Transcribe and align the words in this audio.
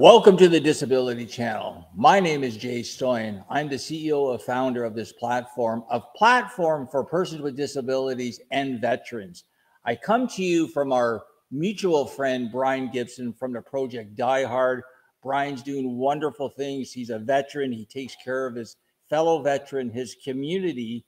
Welcome 0.00 0.38
to 0.38 0.48
the 0.48 0.58
Disability 0.58 1.26
Channel. 1.26 1.86
My 1.94 2.20
name 2.20 2.42
is 2.42 2.56
Jay 2.56 2.80
Stoyan. 2.80 3.44
I'm 3.50 3.68
the 3.68 3.76
CEO 3.76 4.32
and 4.32 4.40
founder 4.40 4.82
of 4.82 4.94
this 4.94 5.12
platform, 5.12 5.84
a 5.90 6.00
platform 6.00 6.88
for 6.90 7.04
persons 7.04 7.42
with 7.42 7.54
disabilities 7.54 8.40
and 8.50 8.80
veterans. 8.80 9.44
I 9.84 9.96
come 9.96 10.26
to 10.28 10.42
you 10.42 10.68
from 10.68 10.90
our 10.90 11.24
mutual 11.50 12.06
friend, 12.06 12.50
Brian 12.50 12.88
Gibson 12.90 13.34
from 13.34 13.52
the 13.52 13.60
project 13.60 14.16
Die 14.16 14.44
Hard. 14.44 14.84
Brian's 15.22 15.62
doing 15.62 15.98
wonderful 15.98 16.48
things. 16.48 16.92
He's 16.92 17.10
a 17.10 17.18
veteran. 17.18 17.70
He 17.70 17.84
takes 17.84 18.16
care 18.24 18.46
of 18.46 18.54
his 18.54 18.76
fellow 19.10 19.42
veteran, 19.42 19.90
his 19.90 20.16
community. 20.24 21.04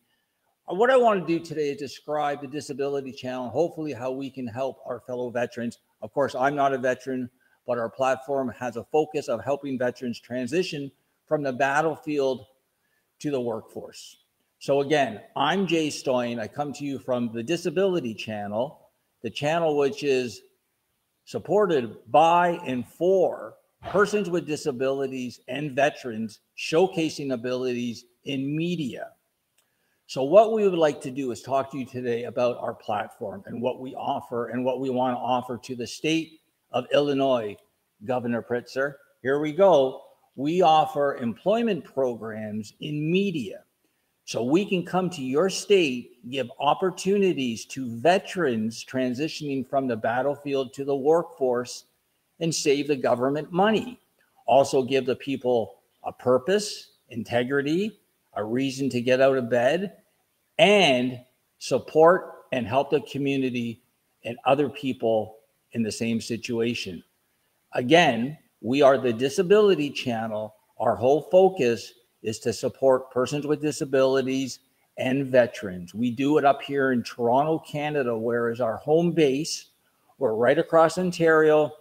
What 0.67 0.91
I 0.91 0.99
want 0.99 1.27
to 1.27 1.39
do 1.39 1.43
today 1.43 1.71
is 1.71 1.79
describe 1.79 2.43
the 2.43 2.47
Disability 2.47 3.13
Channel, 3.13 3.49
hopefully 3.49 3.95
how 3.95 4.11
we 4.11 4.29
can 4.29 4.47
help 4.47 4.81
our 4.85 5.01
fellow 5.01 5.31
veterans. 5.31 5.79
Of 6.03 6.13
course, 6.13 6.35
I'm 6.35 6.55
not 6.55 6.75
a 6.75 6.79
veteran 6.79 7.31
but 7.67 7.79
our 7.79 7.89
platform 7.89 8.53
has 8.59 8.77
a 8.77 8.85
focus 8.85 9.29
of 9.29 9.43
helping 9.45 9.79
veterans 9.79 10.21
transition 10.21 10.91
from 11.27 11.43
the 11.43 11.53
battlefield 11.53 12.47
to 13.21 13.31
the 13.31 13.41
workforce. 13.41 14.19
So 14.59 14.81
again, 14.81 15.21
I'm 15.37 15.67
Jay 15.67 15.89
Stoyan. 15.89 16.41
I 16.41 16.47
come 16.47 16.73
to 16.75 16.85
you 16.85 16.99
from 16.99 17.33
the 17.33 17.43
Disability 17.43 18.15
Channel, 18.15 18.91
the 19.23 19.31
channel 19.31 19.77
which 19.77 20.05
is 20.05 20.43
supported 21.25 21.97
by 22.11 22.61
and 22.67 22.87
for 22.87 23.55
persons 23.91 24.31
with 24.31 24.47
disabilities 24.47 25.41
and 25.49 25.73
veterans 25.73 26.41
showcasing 26.57 27.33
abilities 27.33 28.05
in 28.25 28.57
media. 28.57 29.09
So 30.07 30.23
what 30.25 30.53
we 30.53 30.69
would 30.69 30.79
like 30.79 31.01
to 31.03 31.11
do 31.11 31.31
is 31.31 31.43
talk 31.43 31.71
to 31.73 31.79
you 31.79 31.87
today 31.87 32.25
about 32.25 32.59
our 32.59 32.75
platform 32.75 33.43
and 33.47 33.63
what 33.63 33.81
we 33.81 33.95
offer 33.95 34.49
and 34.49 34.65
what 34.65 34.79
we 34.79 34.91
want 34.91 35.17
to 35.17 35.21
offer 35.21 35.59
to 35.65 35.75
the 35.75 35.87
state 35.87 36.41
of 36.73 36.87
Illinois, 36.93 37.57
Governor 38.05 38.43
Pritzker. 38.43 38.95
Here 39.23 39.41
we 39.41 39.53
go. 39.53 40.03
We 40.35 40.63
offer 40.63 41.17
employment 41.17 41.85
programs 41.85 42.73
in 42.81 43.11
media. 43.11 43.65
So 44.25 44.43
we 44.43 44.65
can 44.65 44.85
come 44.85 45.11
to 45.11 45.23
your 45.23 45.51
state, 45.51 46.29
give 46.31 46.51
opportunities 46.61 47.65
to 47.67 47.89
veterans 47.97 48.85
transitioning 48.85 49.69
from 49.69 49.87
the 49.87 49.97
battlefield 49.97 50.73
to 50.75 50.85
the 50.85 50.97
workforce 50.97 51.85
and 52.41 52.55
save 52.55 52.89
the 52.89 52.97
government 52.97 53.53
money. 53.53 54.01
Also 54.47 54.83
give 54.83 55.07
the 55.07 55.17
people 55.17 55.81
a 56.05 56.13
purpose, 56.13 56.93
integrity, 57.11 58.01
a 58.35 58.45
reason 58.45 58.89
to 58.91 59.01
get 59.01 59.21
out 59.21 59.37
of 59.37 59.51
bed, 59.51 59.99
and 60.59 61.21
support 61.59 62.45
and 62.53 62.67
help 62.67 62.91
the 62.91 63.01
community 63.03 63.83
and 64.25 64.39
other 64.45 64.69
people 64.69 65.39
in 65.73 65.83
the 65.83 65.93
same 65.93 66.21
situation. 66.21 67.03
Again, 67.73 68.39
we 68.61 68.83
are 68.83 68.99
the 68.99 69.13
disability 69.13 69.91
channel. 69.91 70.55
Our 70.79 70.95
whole 70.95 71.23
focus 71.31 71.93
is 72.23 72.39
to 72.41 72.53
support 72.53 73.11
persons 73.11 73.47
with 73.47 73.61
disabilities 73.61 74.61
and 74.99 75.27
veterans. 75.27 75.95
We 75.95 76.11
do 76.11 76.39
it 76.39 76.45
up 76.45 76.63
here 76.63 76.93
in 76.93 77.03
Toronto, 77.03 77.59
Canada, 77.59 78.17
where 78.17 78.51
is 78.51 78.61
our 78.61 78.77
home 78.77 79.13
base. 79.13 79.71
We're 80.19 80.35
right 80.35 80.59
across 80.59 80.99
Ontario. 80.99 81.73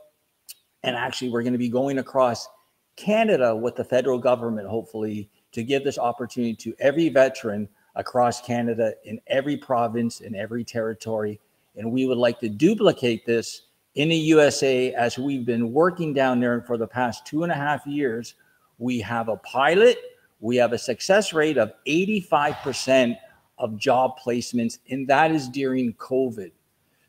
And 0.83 0.95
actually, 0.95 1.29
we're 1.29 1.43
going 1.43 1.53
to 1.53 1.59
be 1.59 1.69
going 1.69 1.99
across 1.99 2.47
Canada 2.95 3.55
with 3.55 3.75
the 3.75 3.83
federal 3.83 4.17
government, 4.17 4.67
hopefully, 4.67 5.29
to 5.51 5.63
give 5.63 5.83
this 5.83 5.99
opportunity 5.99 6.55
to 6.55 6.75
every 6.79 7.09
veteran 7.09 7.69
across 7.95 8.41
Canada 8.41 8.93
in 9.03 9.19
every 9.27 9.57
province, 9.57 10.21
in 10.21 10.33
every 10.33 10.63
territory. 10.63 11.39
And 11.75 11.91
we 11.91 12.05
would 12.05 12.17
like 12.17 12.39
to 12.39 12.49
duplicate 12.49 13.25
this 13.25 13.63
in 13.95 14.09
the 14.09 14.15
USA, 14.15 14.93
as 14.93 15.17
we've 15.17 15.45
been 15.45 15.73
working 15.73 16.13
down 16.13 16.39
there 16.39 16.61
for 16.61 16.77
the 16.77 16.87
past 16.87 17.25
two 17.25 17.43
and 17.43 17.51
a 17.51 17.55
half 17.55 17.85
years, 17.85 18.35
we 18.77 18.99
have 19.01 19.27
a 19.27 19.37
pilot, 19.37 19.97
we 20.39 20.55
have 20.55 20.73
a 20.73 20.77
success 20.77 21.33
rate 21.33 21.57
of 21.57 21.73
85% 21.87 23.17
of 23.57 23.77
job 23.77 24.19
placements, 24.19 24.79
and 24.89 25.07
that 25.07 25.31
is 25.31 25.49
during 25.49 25.93
COVID. 25.93 26.51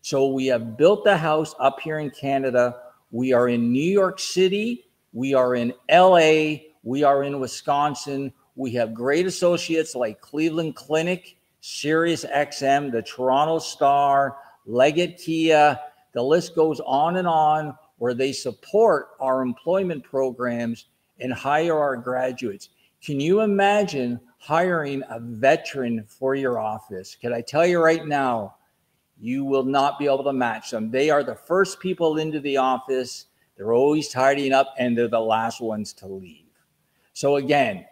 So 0.02 0.28
we 0.28 0.46
have 0.46 0.76
built 0.76 1.04
the 1.04 1.16
house 1.16 1.54
up 1.60 1.80
here 1.80 2.00
in 2.00 2.10
Canada. 2.10 2.76
We 3.10 3.32
are 3.32 3.48
in 3.48 3.72
New 3.72 3.80
York 3.80 4.18
City, 4.18 4.86
we 5.12 5.34
are 5.34 5.54
in 5.54 5.72
LA, 5.90 6.56
we 6.82 7.04
are 7.04 7.22
in 7.22 7.38
Wisconsin. 7.38 8.32
We 8.56 8.72
have 8.72 8.92
great 8.92 9.26
associates 9.26 9.94
like 9.94 10.20
Cleveland 10.20 10.74
Clinic, 10.74 11.36
Sirius 11.60 12.24
XM, 12.24 12.90
the 12.90 13.02
Toronto 13.02 13.58
Star, 13.58 14.36
Leggett 14.66 15.18
Kia, 15.18 15.78
the 16.12 16.22
list 16.22 16.54
goes 16.54 16.80
on 16.80 17.16
and 17.16 17.26
on 17.26 17.76
where 17.98 18.14
they 18.14 18.32
support 18.32 19.10
our 19.20 19.42
employment 19.42 20.04
programs 20.04 20.86
and 21.20 21.32
hire 21.32 21.78
our 21.78 21.96
graduates. 21.96 22.70
Can 23.02 23.20
you 23.20 23.40
imagine 23.40 24.20
hiring 24.38 25.02
a 25.08 25.20
veteran 25.20 26.04
for 26.06 26.34
your 26.34 26.58
office? 26.58 27.16
Can 27.20 27.32
I 27.32 27.40
tell 27.40 27.66
you 27.66 27.82
right 27.82 28.06
now, 28.06 28.56
you 29.20 29.44
will 29.44 29.62
not 29.62 30.00
be 30.00 30.06
able 30.06 30.24
to 30.24 30.32
match 30.32 30.70
them. 30.70 30.90
They 30.90 31.08
are 31.08 31.22
the 31.22 31.36
first 31.36 31.78
people 31.78 32.18
into 32.18 32.40
the 32.40 32.56
office. 32.56 33.26
They're 33.56 33.72
always 33.72 34.08
tidying 34.08 34.52
up 34.52 34.74
and 34.78 34.98
they're 34.98 35.06
the 35.06 35.20
last 35.20 35.60
ones 35.60 35.92
to 35.94 36.08
leave. 36.08 36.46
So 37.12 37.36
again, 37.36 37.86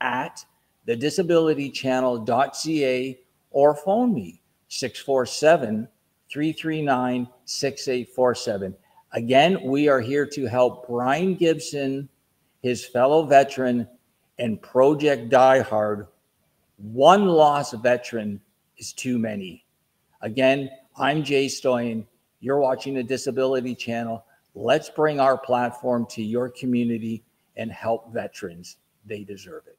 at 0.00 0.44
thedisabilitychannel.ca 0.86 3.18
or 3.50 3.74
phone 3.74 4.12
me 4.12 4.42
647 4.68 5.88
339 6.30 7.28
6847. 7.44 8.76
Again, 9.12 9.62
we 9.62 9.88
are 9.88 10.00
here 10.00 10.26
to 10.26 10.46
help 10.46 10.88
Brian 10.88 11.36
Gibson, 11.36 12.08
his 12.60 12.84
fellow 12.84 13.24
veteran, 13.24 13.88
and 14.38 14.60
Project 14.60 15.28
Die 15.28 15.60
Hard, 15.60 16.06
one 16.78 17.26
lost 17.26 17.74
veteran 17.82 18.40
is 18.78 18.92
too 18.92 19.18
many. 19.18 19.64
Again, 20.22 20.70
I'm 20.96 21.22
Jay 21.22 21.46
Stoyan. 21.46 22.04
You're 22.40 22.58
watching 22.58 22.94
the 22.94 23.02
Disability 23.02 23.74
Channel. 23.74 24.24
Let's 24.54 24.90
bring 24.90 25.20
our 25.20 25.36
platform 25.36 26.06
to 26.10 26.22
your 26.22 26.48
community 26.48 27.22
and 27.56 27.70
help 27.70 28.12
veterans. 28.12 28.76
They 29.06 29.24
deserve 29.24 29.64
it. 29.66 29.78